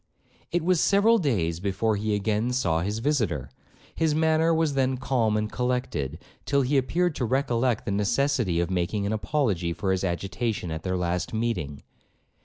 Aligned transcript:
It 0.51 0.63
was 0.63 0.81
several 0.81 1.19
days 1.19 1.59
before 1.59 1.95
he 1.95 2.15
again 2.15 2.53
saw 2.53 2.81
his 2.81 2.97
visitor; 2.97 3.51
his 3.93 4.15
manner 4.15 4.51
was 4.51 4.73
then 4.73 4.97
calm 4.97 5.37
and 5.37 5.51
collected, 5.51 6.17
till 6.43 6.63
he 6.63 6.75
appeared 6.75 7.13
to 7.17 7.23
recollect 7.25 7.85
the 7.85 7.91
necessity 7.91 8.59
of 8.59 8.71
making 8.71 9.05
an 9.05 9.13
apology 9.13 9.73
for 9.73 9.91
his 9.91 10.03
agitation 10.03 10.71
at 10.71 10.81
their 10.81 10.97
last 10.97 11.35
meeting. 11.35 11.83